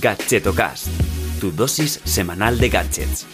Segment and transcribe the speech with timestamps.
[0.00, 0.86] Gadgetocast,
[1.40, 3.26] tu dosis semanal de gadgets.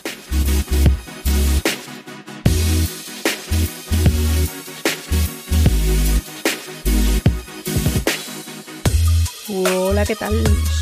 [9.51, 10.33] Hola, ¿qué tal?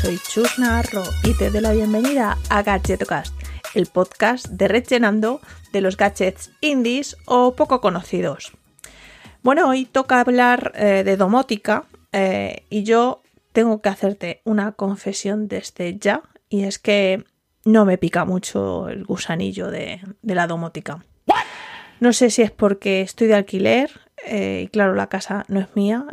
[0.01, 3.35] Soy Chus Navarro y te doy la bienvenida a Gadgetocast,
[3.73, 5.41] el podcast de rellenando
[5.73, 8.53] de los gadgets indies o poco conocidos.
[9.41, 13.22] Bueno, hoy toca hablar eh, de domótica eh, y yo
[13.53, 17.23] tengo que hacerte una confesión desde ya y es que
[17.65, 21.03] no me pica mucho el gusanillo de, la domótica.
[21.99, 23.89] No sé si es porque estoy de alquiler
[24.25, 26.05] eh, y claro, la casa no es mía.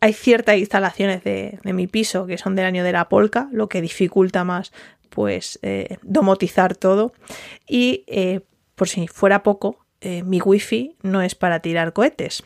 [0.00, 3.80] hay ciertas instalaciones de, mi piso que son del año de la polca, lo que
[3.80, 4.72] dificulta más
[5.10, 5.60] pues
[6.02, 7.12] domotizar todo
[7.68, 8.04] y
[8.76, 12.44] por si fuera poco, eh, mi wifi no es para tirar cohetes.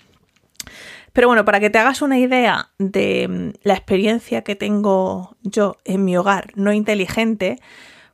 [1.12, 5.76] Pero bueno, para que te hagas una idea de mm, la experiencia que tengo yo
[5.85, 7.59] en mi hogar no inteligente,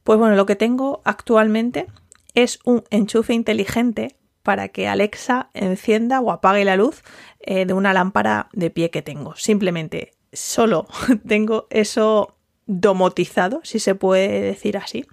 [0.04, 1.86] pues bueno, lo que tengo actualmente
[2.34, 7.02] es un enchufe inteligente para que Alexa encienda o apague la luz
[7.40, 9.34] eh, de una lámpara de pie que tengo.
[9.34, 10.86] Simplemente solo
[11.26, 15.06] tengo eso domotizado, si se puede decir así,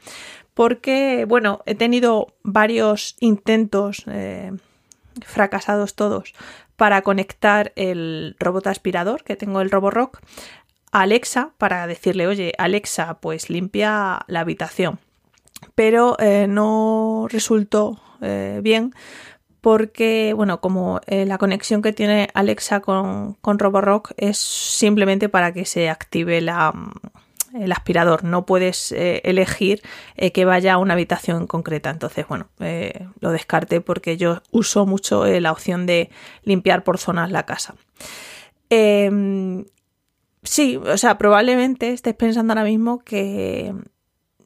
[0.54, 4.52] porque, bueno, he tenido varios intentos, eh,
[5.26, 6.34] fracasados todos,
[6.76, 10.20] para conectar el robot aspirador que tengo el Roborock
[10.92, 15.00] a Alexa para decirle, oye, Alexa, pues limpia la habitación.
[15.76, 18.94] Pero eh, no resultó eh, bien
[19.62, 25.64] porque, bueno, como la conexión que tiene Alexa con, con Roborock es simplemente para que
[25.64, 26.74] se active la,
[27.54, 29.82] el aspirador, no puedes eh, elegir
[30.16, 31.90] eh, que vaya a una habitación concreta.
[31.90, 36.10] Entonces, bueno, eh, lo descarté porque yo uso mucho la opción de
[36.44, 37.76] limpiar por zonas la casa.
[38.70, 39.66] Em,
[40.42, 43.74] sí, o sea, probablemente estés pensando ahora mismo que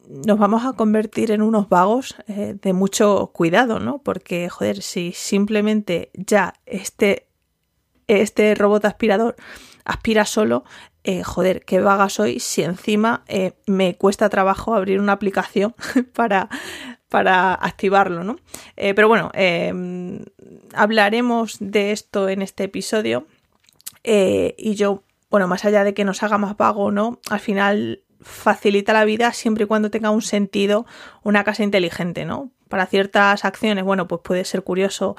[0.07, 4.00] nos vamos a convertir en unos vagos de mucho cuidado, ¿no?
[4.00, 7.28] Porque, joder, si simplemente ya este,
[8.07, 9.35] este robot aspirador
[9.84, 10.63] aspira solo,
[11.09, 15.73] eh, joder, qué vaga soy si encima eh, me cuesta trabajo abrir una aplicación
[16.13, 16.50] para,
[17.07, 18.35] para activarlo, ¿no?
[18.75, 20.19] Eh, pero bueno, em,
[20.73, 23.25] hablaremos de esto en este episodio
[24.03, 28.03] y yo, bueno, más allá de que nos haga más vago o no, al final
[28.19, 30.85] facilita la vida siempre y cuando tenga un sentido
[31.23, 32.51] una casa inteligente, ¿no?
[32.67, 35.16] Para ciertas acciones, bueno, pues puede ser curioso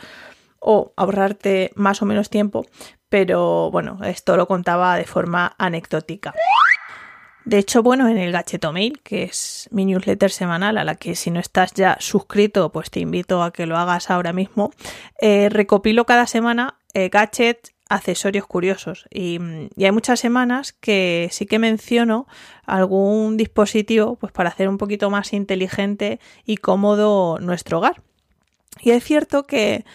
[0.61, 2.67] o ahorrarte más o menos tiempo,
[3.09, 6.35] pero bueno, esto lo contaba de forma anecdótica.
[7.49, 11.15] De hecho, bueno, en el Gacheto Mail, que es mi newsletter semanal, a la que
[11.15, 14.71] si no estás ya suscrito, pues te invito a que lo hagas ahora mismo,
[15.19, 19.07] eh, recopilo cada semana eh, gadgets, accesorios curiosos.
[19.11, 19.39] Y,
[19.77, 22.27] y, hay muchas semanas que sí que menciono
[22.67, 28.03] algún dispositivo pues para hacer un poquito más inteligente y cómodo nuestro hogar.
[28.83, 29.87] Y es cierto que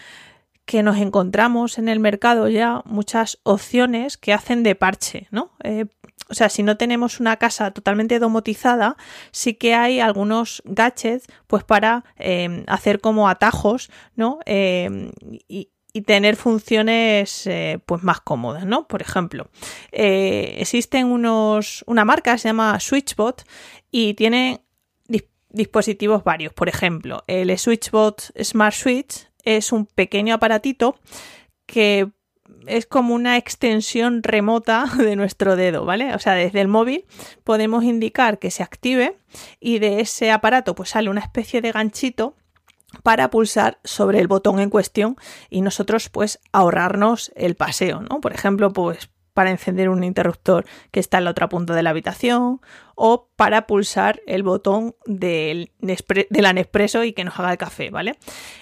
[0.64, 5.52] que nos encontramos en el mercado ya muchas opciones que hacen de parche, ¿no?
[5.62, 5.86] Eh,
[6.30, 8.96] o sea, si no tenemos una casa totalmente domotizada,
[9.30, 14.38] sí que hay algunos gadgets, pues para eh, hacer como atajos, ¿no?
[14.46, 15.12] Eh,
[15.48, 15.70] y,
[16.06, 17.48] tener funciones
[17.86, 18.88] pues más cómodas, ¿no?
[18.88, 19.48] Por ejemplo,
[19.92, 23.44] existen unos, una marca se llama Switchbot
[23.92, 24.64] y tiene
[25.50, 26.52] dispositivos varios.
[26.52, 30.96] Por ejemplo, el Switchbot Smart Switch es un pequeño aparatito
[31.66, 32.10] que
[32.66, 36.14] es como una extensión remota de nuestro dedo, ¿vale?
[36.14, 37.04] O sea, desde el móvil
[37.42, 39.18] podemos indicar que se active
[39.60, 42.36] y de ese aparato pues sale una especie de ganchito
[43.02, 45.16] para pulsar sobre el botón en cuestión
[45.50, 48.20] y nosotros pues ahorrarnos el paseo, ¿no?
[48.20, 51.90] Por ejemplo, pues para encender un interruptor que está en la otra punta de la
[51.90, 52.60] habitación
[52.94, 55.72] o para pulsar el botón del,
[56.30, 58.16] la Nespresso y que nos haga el café, ¿vale?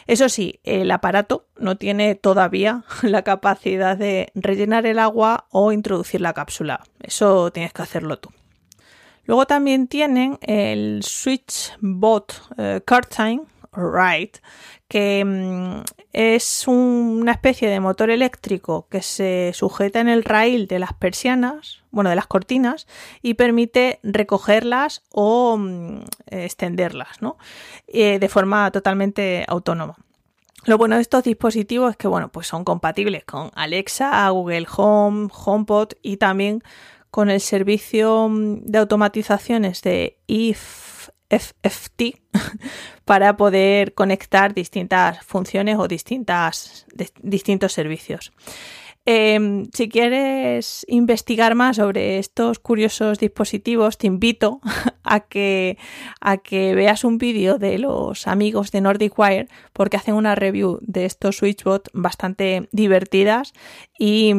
[0.07, 6.21] Eso sí, el aparato no tiene todavía la capacidad de rellenar el agua o introducir
[6.23, 6.83] la cápsula.
[7.01, 8.31] Eso tienes que hacerlo tú.
[9.25, 12.81] Luego también tienen el SwitchBot eh,
[13.75, 14.37] Right,
[14.87, 20.79] que mm, es una especie de motor eléctrico que se sujeta en el rail de
[20.79, 22.87] las persianas, bueno, de las cortinas,
[23.23, 27.39] y permite recogerlas o mm, extenderlas, ¿no?
[27.87, 29.97] Eh, de forma totalmente autónoma.
[30.67, 35.29] Lo bueno de estos dispositivos es que, bueno, pues son compatibles con Alexa, Google Home,
[35.33, 36.63] HomePod y también
[37.11, 40.92] con el servicio mm, de automatizaciones de IF
[41.33, 42.21] FFT
[43.05, 46.87] para poder conectar distintas funciones o distintas,
[47.23, 48.33] distintos servicios.
[49.05, 54.61] Em, si quieres investigar más sobre estos curiosos dispositivos, te invito
[55.03, 55.77] a que,
[56.21, 60.79] a que veas un vídeo de los amigos de Nordic Wire porque hacen una review
[60.83, 63.55] de estos SwitchBot bastante divertidas
[63.99, 64.33] y,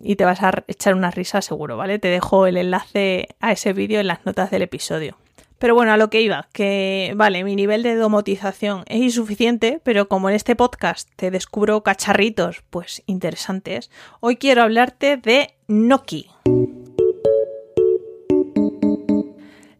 [0.00, 1.98] y te vas a echar una risa seguro, ¿vale?
[1.98, 5.16] Te dejo el enlace a ese vídeo en las notas del episodio.
[5.58, 10.08] Pero bueno, a lo que iba, que vale, mi nivel de domotización es insuficiente, pero
[10.08, 13.90] como en este podcast te descubro cacharritos, pues interesantes,
[14.20, 16.30] hoy quiero hablarte de Noki.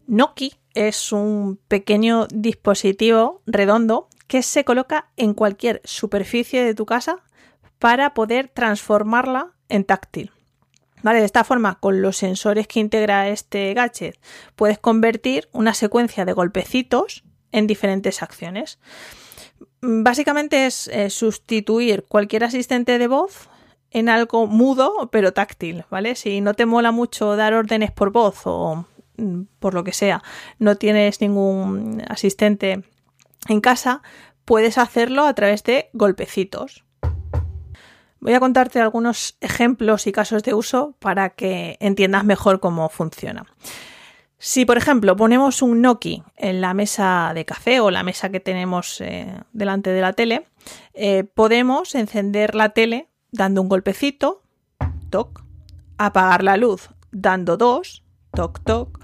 [0.05, 7.23] Noki es un pequeño dispositivo redondo que se coloca en cualquier superficie de tu casa
[7.79, 10.31] para poder transformarla en táctil.
[11.01, 11.19] ¿Vale?
[11.19, 14.19] De esta forma, con los sensores que integra este gadget,
[14.55, 18.79] puedes convertir una secuencia de golpecitos en diferentes acciones.
[19.81, 23.49] Básicamente es eh, sustituir cualquier asistente de voz
[23.91, 26.15] en algo mudo pero táctil, ¿vale?
[26.15, 28.85] Si no te mola mucho dar órdenes por voz o
[29.17, 30.21] mm, por lo que sea,
[30.59, 32.83] no tienes ningún asistente
[33.47, 34.01] en casa,
[34.45, 36.83] puedes hacerlo a través de golpecitos.
[38.21, 43.45] Voy a contarte algunos ejemplos y casos de uso para que entiendas mejor cómo funciona.
[44.37, 48.39] Si, por ejemplo, ponemos un Noki en la mesa de café o la mesa que
[48.39, 50.47] tenemos eh, delante de la tele,
[50.93, 54.41] eh, podemos encender la tele dando un golpecito,
[55.09, 55.43] toc,
[55.97, 58.99] apagar la luz dando dos, toc, toc,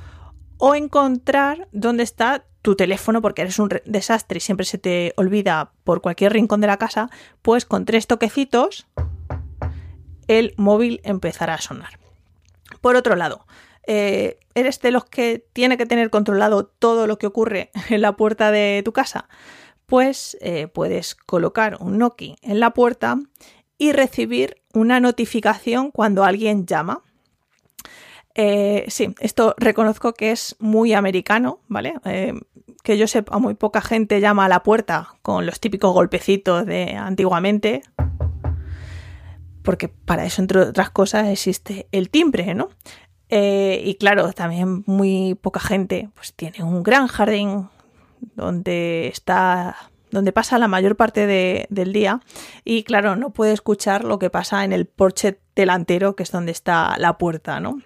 [0.57, 5.73] o encontrar dónde está tu teléfono porque eres un desastre y siempre se te olvida
[5.83, 7.11] por cualquier rincón de la casa,
[7.43, 8.87] pues con tres toquecitos
[10.27, 11.99] el móvil empezará a sonar.
[12.81, 13.45] Por otro lado,
[13.85, 18.15] eh, ¿eres de los que tiene que tener controlado todo lo que ocurre en la
[18.15, 19.29] puerta de tu casa?
[19.85, 23.19] Pues eh, puedes colocar un Nokia en la puerta
[23.77, 27.03] y recibir una notificación cuando alguien llama.
[28.35, 31.95] Eh, sí, esto reconozco que es muy americano, ¿vale?
[32.03, 32.33] Eh,
[32.83, 36.95] que yo sepa, muy poca gente llama a la puerta con los típicos golpecitos de
[36.95, 37.81] antiguamente.
[39.63, 42.69] Porque para eso, entre otras cosas, existe el timbre, ¿no?
[43.29, 47.69] Eh, y claro, también muy poca gente pues tiene un gran jardín
[48.35, 49.75] donde está
[50.11, 51.25] donde pasa la mayor parte
[51.69, 52.21] del día
[52.63, 56.51] y claro, no puede escuchar lo que pasa en el porche delantero, que es donde
[56.51, 57.81] está la puerta, ¿no?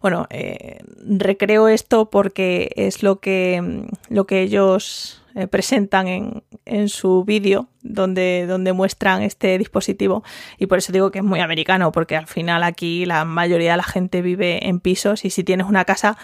[0.00, 6.88] Bueno, eh, recreo esto porque es lo que, lo que ellos eh, presentan en, en
[6.88, 10.24] su vídeo donde, donde muestran este dispositivo
[10.58, 13.76] y por eso digo que es muy americano porque al final aquí la mayoría de
[13.76, 16.16] la gente vive en pisos y si tienes una casa,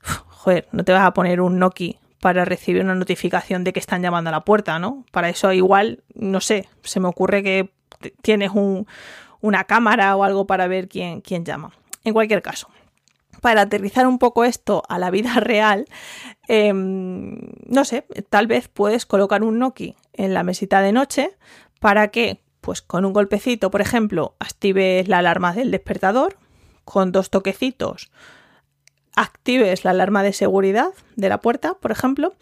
[0.00, 4.00] joder, no te vas a poner un Nokia para recibir una notificación de que están
[4.00, 5.04] llamando a la puerta, ¿no?
[5.10, 7.68] Para eso igual, no sé, se me ocurre que
[8.22, 8.86] tienes un,
[9.42, 11.72] una cámara o algo para ver quién, quién llama.
[12.04, 12.68] En cualquier caso,
[13.40, 15.86] para aterrizar un poco esto a la vida real,
[16.48, 17.36] em,
[17.66, 21.36] no sé, tal vez puedes colocar un Nokia en la mesita de noche
[21.80, 26.36] para que, pues con un golpecito, por ejemplo, actives la alarma del despertador,
[26.84, 28.10] con dos toquecitos
[29.16, 32.34] actives la alarma de seguridad de la puerta, por ejemplo,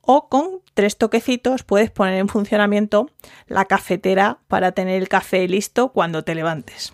[0.00, 3.10] o con tres toquecitos puedes poner en funcionamiento
[3.46, 6.92] la cafetera para tener el café listo cuando te levantes.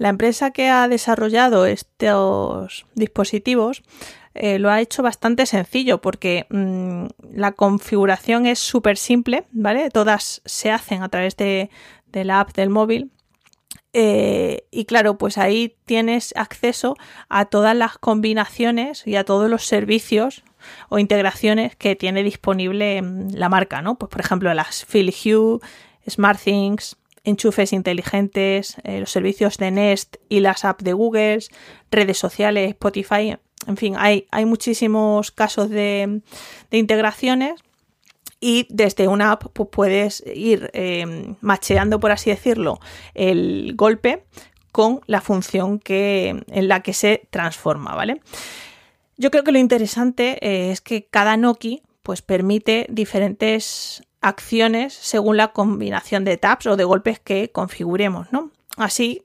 [0.00, 3.82] La empresa que ha desarrollado estos dispositivos
[4.32, 7.04] eh, lo ha hecho bastante sencillo porque mm,
[7.34, 9.90] la configuración es súper simple, ¿vale?
[9.90, 11.68] Todas se hacen a través de,
[12.14, 13.10] la app del móvil.
[13.92, 16.96] Eh, y claro, pues ahí tienes acceso
[17.28, 20.44] a todas las combinaciones y a todos los servicios
[20.88, 23.96] o integraciones que tiene disponible mm, la marca, ¿no?
[23.96, 25.60] Pues por ejemplo las Phil Hue,
[26.08, 31.40] SmartThings, enchufes inteligentes, eh, los servicios de Nest y las apps de Google,
[31.90, 33.36] redes sociales, Spotify,
[33.66, 36.22] en fin, hay, muchísimos casos de,
[36.70, 37.60] integraciones
[38.40, 42.80] y desde una app pues, puedes ir eh, macheando, por así decirlo,
[43.14, 44.24] el golpe
[44.72, 48.20] con la función que, en la que se transforma, ¿vale?
[49.16, 55.36] Yo creo que lo interesante eh, es que cada Nokia pues permite diferentes acciones según
[55.36, 58.50] la combinación de taps o de golpes que configuremos, ¿no?
[58.76, 59.24] Así,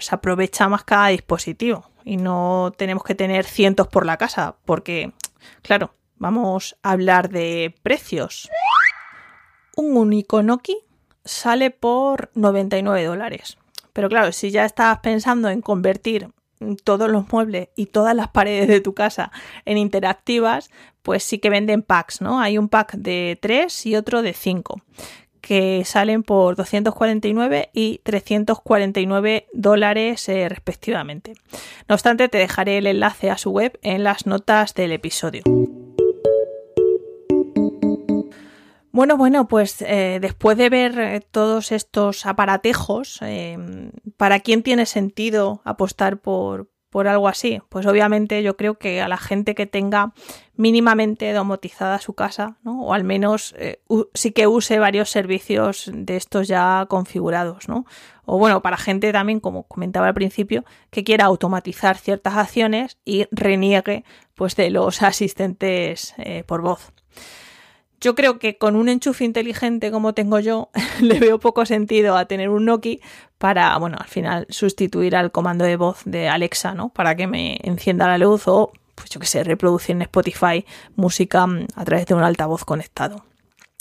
[0.00, 5.12] se aprovecha más cada dispositivo y no tenemos que tener cientos por la casa, porque,
[5.62, 8.48] claro, vamos a hablar de precios.
[9.76, 10.76] Un único Nokia
[11.24, 13.58] sale por 99 dólares.
[13.92, 16.30] Pero claro, si ya estás pensando en convertir
[16.84, 19.30] todos los muebles y todas las paredes de tu casa
[19.64, 20.70] en interactivas,
[21.02, 22.40] pues sí que venden packs, ¿no?
[22.40, 24.82] Hay un pack de 3 y otro de 5
[25.40, 31.34] que salen por 249 y 349 dólares eh, respectivamente.
[31.88, 35.42] No obstante, te dejaré el enlace a su web en las notas del episodio.
[38.98, 43.20] Bueno, bueno, pues eh, después de ver eh, todos estos aparatejos,
[44.16, 47.60] ¿para quién tiene sentido apostar por, por algo así?
[47.68, 50.14] Pues obviamente yo creo que a la gente que tenga
[50.56, 52.82] mínimamente domotizada su casa, ¿no?
[52.86, 53.80] O al menos eh,
[54.14, 57.86] sí que use varios servicios de estos ya configurados, ¿no?
[58.24, 63.28] O bueno, para gente también, como comentaba al principio, que quiera automatizar ciertas acciones y
[63.30, 64.02] reniegue
[64.34, 66.92] pues de los asistentes eh, por voz.
[68.00, 72.26] Yo creo que con un enchufe inteligente como tengo yo, le veo poco sentido a
[72.26, 72.98] tener un Nokia
[73.38, 76.90] para, bueno, al final sustituir al comando de voz de Alexa, ¿no?
[76.90, 80.64] Para que me encienda la luz o, pues yo que sé, reproducir en Spotify
[80.96, 83.24] música mm, a través de un altavoz conectado.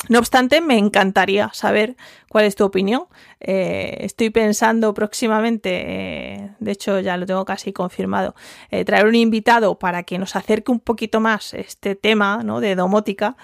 [0.09, 1.97] No obstante, me encantaría saber
[2.29, 3.07] cuál es tu opinión.
[3.39, 8.35] Eh, estoy pensando próximamente, eh, de hecho ya lo tengo casi confirmado,
[8.69, 12.61] eh, traer un invitado para que nos acerque un poquito más este tema ¿no?
[12.61, 13.35] de domótica,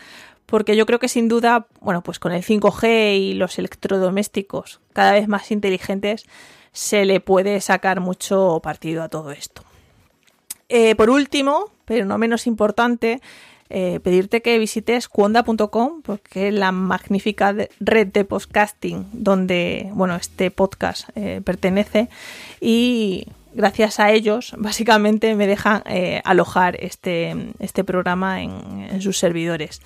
[0.46, 5.14] porque yo creo que sin duda, bueno, pues con el 5G y los electrodomésticos cada
[5.14, 6.26] vez más inteligentes,
[6.74, 9.64] se le puede sacar mucho partido a todo esto.
[10.70, 13.22] Eh, por último, pero no menos importante,
[13.70, 20.52] eh, pedirte que visites cuonda.com porque es la magnífica red de podcasting donde bueno, este
[20.52, 22.10] podcast eh, pertenece
[22.60, 25.84] y gracias a ellos básicamente me dejan
[26.24, 29.82] alojar este, este programa en sus servidores.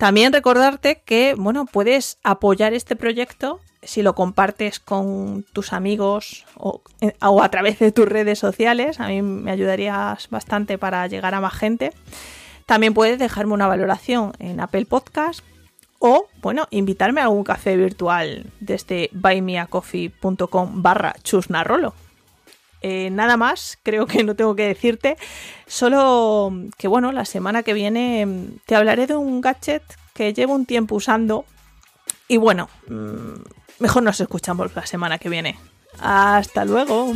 [0.00, 6.80] También recordarte que, bueno, puedes apoyar este proyecto si lo compartes con tus amigos o,
[7.20, 8.98] a través de tus redes sociales.
[8.98, 11.92] A mí me ayudarías bastante para llegar a más gente.
[12.64, 15.40] También puedes dejarme una valoración en Apple Podcast
[15.98, 21.92] o, bueno, invitarme a algún café virtual desde buymeacoffee.com barra chusnarrolo.
[22.82, 25.16] Eh, nada más, creo que no tengo que decirte.
[25.66, 29.82] Solo que bueno, la semana que viene mm, te hablaré de un gadget
[30.14, 31.44] que llevo un tiempo usando.
[32.28, 33.42] Y bueno, mm,
[33.78, 35.58] mejor nos escuchamos la semana que viene.
[35.98, 37.12] Hasta luego.